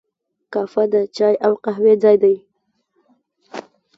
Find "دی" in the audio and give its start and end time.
2.23-2.35